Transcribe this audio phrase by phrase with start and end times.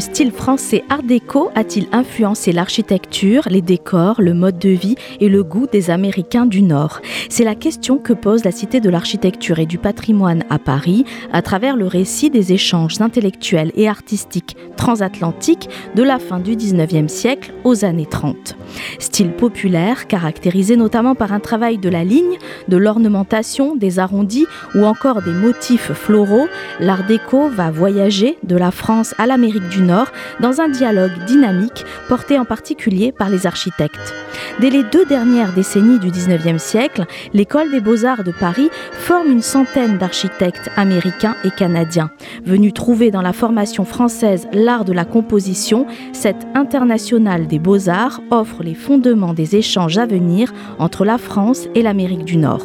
[0.00, 5.42] style français art déco a-t-il influencé l'architecture, les décors, le mode de vie et le
[5.42, 7.00] goût des Américains du Nord?
[7.28, 11.42] C'est la question que pose la Cité de l'architecture et du patrimoine à Paris à
[11.42, 17.52] travers le récit des échanges intellectuels et artistiques transatlantiques de la fin du 19e siècle
[17.64, 18.56] aux années 30.
[18.98, 22.38] Style populaire caractérisé notamment par un travail de la ligne,
[22.68, 26.48] de l'ornementation, des arrondis ou encore des motifs floraux,
[26.80, 30.08] l'art déco va voyager de la France à l'Amérique du Nord
[30.40, 34.14] dans un dialogue dynamique porté en particulier par les architectes.
[34.60, 39.42] Dès les deux dernières décennies du 19e siècle, l'école des beaux-arts de Paris forme une
[39.42, 42.10] centaine d'architectes américains et canadiens.
[42.44, 48.62] Venus trouver dans la formation française l'art de la composition, cette internationale des beaux-arts offre
[48.62, 52.64] les fondements des échanges à venir entre la France et l'Amérique du Nord.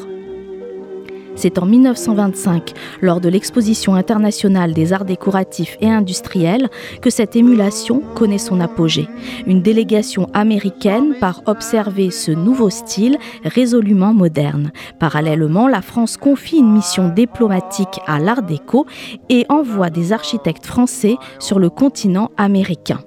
[1.42, 6.68] C'est en 1925, lors de l'exposition internationale des arts décoratifs et industriels,
[7.02, 9.08] que cette émulation connaît son apogée.
[9.48, 14.74] Une délégation américaine part observer ce nouveau style résolument moderne.
[15.00, 18.86] Parallèlement, la France confie une mission diplomatique à l'art déco
[19.30, 23.00] et envoie des architectes français sur le continent américain.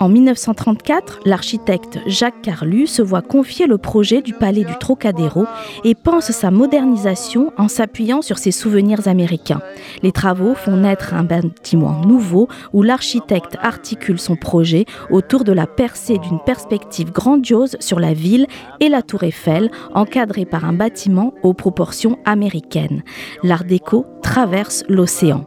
[0.00, 5.44] En 1934, l'architecte Jacques Carlu se voit confier le projet du palais du Trocadéro
[5.84, 9.60] et pense sa modernisation en s'appuyant sur ses souvenirs américains.
[10.02, 15.66] Les travaux font naître un bâtiment nouveau où l'architecte articule son projet autour de la
[15.66, 18.46] percée d'une perspective grandiose sur la ville
[18.80, 23.02] et la tour Eiffel, encadrée par un bâtiment aux proportions américaines.
[23.42, 25.44] L'art déco traverse l'océan.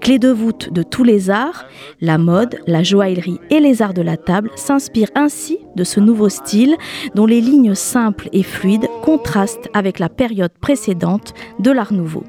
[0.00, 1.66] Clé de voûte de tous les arts,
[2.00, 6.28] la mode, la joaillerie et les arts de la table s'inspirent ainsi de ce nouveau
[6.28, 6.76] style
[7.14, 12.24] dont les lignes simples et fluides contrastent avec la période précédente de l'art nouveau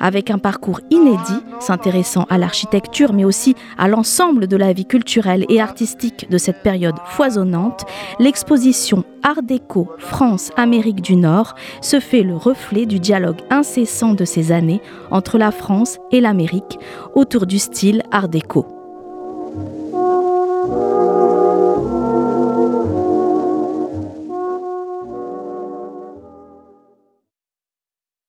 [0.00, 5.46] avec un parcours inédit s'intéressant à l'architecture mais aussi à l'ensemble de la vie culturelle
[5.48, 7.84] et artistique de cette période foisonnante,
[8.18, 14.52] l'exposition Art déco France-Amérique du Nord se fait le reflet du dialogue incessant de ces
[14.52, 16.78] années entre la France et l'Amérique
[17.14, 18.73] autour du style Art déco.